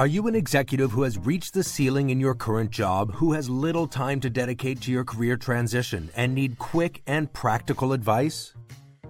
[0.00, 3.50] Are you an executive who has reached the ceiling in your current job, who has
[3.50, 8.54] little time to dedicate to your career transition, and need quick and practical advice?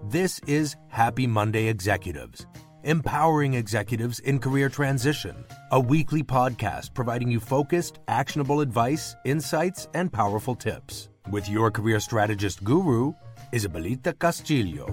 [0.08, 2.45] This is Happy Monday Executives,
[2.82, 10.12] empowering executives in career transition, a weekly podcast providing you focused, actionable advice, insights, and
[10.12, 11.09] powerful tips.
[11.30, 13.12] With your career strategist guru,
[13.52, 14.88] Isabelita Castilho.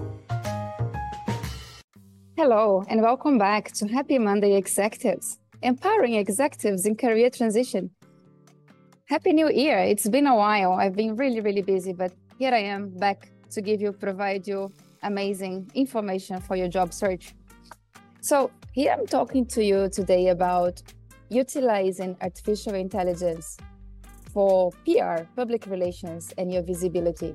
[2.36, 7.90] Hello, and welcome back to Happy Monday Executives empowering executives in career transition.
[9.06, 9.78] Happy New Year!
[9.78, 10.72] It's been a while.
[10.72, 14.72] I've been really, really busy, but here I am back to give you, provide you
[15.02, 17.34] amazing information for your job search.
[18.20, 20.82] So, here I'm talking to you today about
[21.30, 23.56] utilizing artificial intelligence
[24.32, 27.34] for PR, public relations, and your visibility.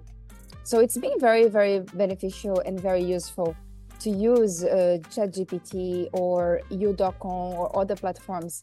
[0.63, 3.55] So, it's been very, very beneficial and very useful
[4.03, 8.61] to use uh, ChatGPT or You.com or other platforms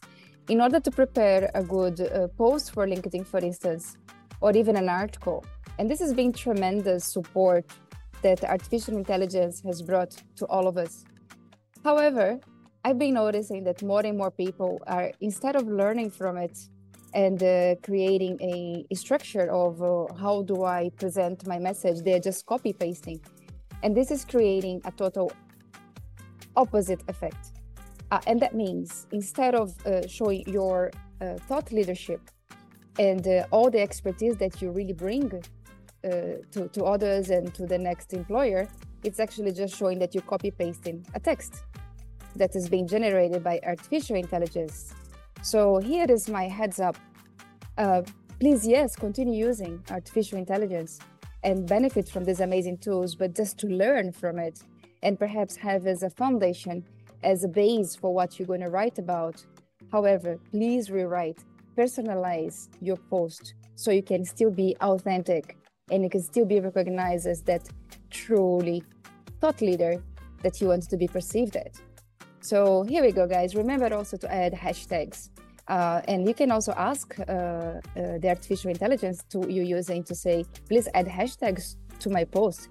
[0.49, 3.97] in order to prepare a good uh, post for LinkedIn, for instance,
[4.39, 5.43] or even an article.
[5.79, 7.65] And this has been tremendous support
[8.21, 11.05] that artificial intelligence has brought to all of us.
[11.83, 12.39] However,
[12.85, 16.57] I've been noticing that more and more people are, instead of learning from it
[17.15, 22.19] and uh, creating a, a, structure of uh, how do I present my message, they're
[22.19, 23.19] just copy pasting
[23.83, 25.31] and this is creating a total
[26.55, 27.53] opposite effect.
[28.11, 32.19] Uh, and that means instead of uh, showing your uh, thought leadership
[32.99, 35.31] and uh, all the expertise that you really bring
[36.03, 36.09] uh,
[36.51, 38.67] to, to others and to the next employer,
[39.03, 41.63] it's actually just showing that you're copy pasting a text
[42.35, 44.93] that is being generated by artificial intelligence.
[45.41, 46.97] So here is my heads up.
[47.77, 48.01] Uh,
[48.39, 50.99] please, yes, continue using artificial intelligence
[51.43, 54.61] and benefit from these amazing tools, but just to learn from it
[55.03, 56.83] and perhaps have as a foundation,
[57.23, 59.43] as a base for what you're going to write about.
[59.91, 61.39] However, please rewrite,
[61.77, 65.57] personalize your post so you can still be authentic
[65.89, 67.67] and you can still be recognized as that
[68.09, 68.83] truly
[69.39, 70.01] thought leader
[70.43, 71.81] that you want to be perceived as.
[72.39, 73.55] So here we go, guys.
[73.55, 75.29] Remember also to add hashtags.
[75.67, 80.15] Uh, and you can also ask uh, uh, the artificial intelligence to you using to
[80.15, 82.69] say, please add hashtags to my post.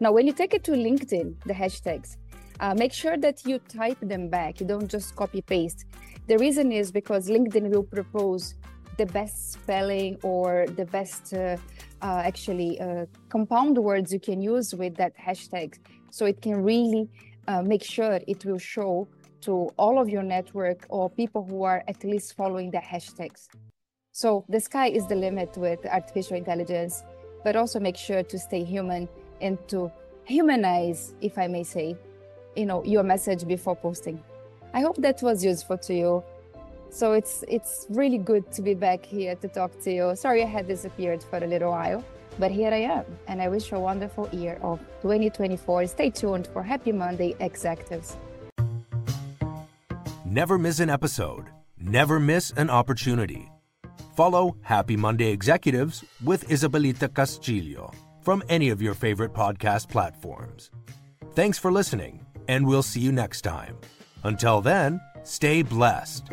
[0.00, 2.16] Now, when you take it to LinkedIn, the hashtags,
[2.60, 4.60] uh, make sure that you type them back.
[4.60, 5.86] You don't just copy paste.
[6.28, 8.54] The reason is because LinkedIn will propose
[8.98, 11.56] the best spelling or the best uh,
[12.02, 12.78] uh, actually
[13.30, 15.78] compound words you can use with that hashtag.
[16.10, 17.08] So it can really
[17.64, 19.08] make sure it will show
[19.42, 23.48] to all of your network or people who are at least following the hashtags.
[24.12, 27.02] So the sky is the limit with artificial intelligence,
[27.44, 29.08] but also make sure to stay human
[29.40, 29.90] and to
[30.24, 31.96] humanize, if I may say,
[32.54, 34.22] you know, your message before posting.
[34.74, 36.24] I hope that was useful to you.
[36.90, 40.14] So it's it's really good to be back here to talk to you.
[40.14, 42.04] Sorry I had disappeared for a little while,
[42.38, 45.86] but here I am, and I wish you a wonderful year of 2024.
[45.86, 48.18] Stay tuned for Happy Monday Executives.
[50.32, 51.48] Never miss an episode.
[51.78, 53.52] Never miss an opportunity.
[54.16, 60.70] Follow Happy Monday Executives with Isabelita Castilho from any of your favorite podcast platforms.
[61.34, 63.76] Thanks for listening, and we'll see you next time.
[64.24, 66.30] Until then, stay blessed.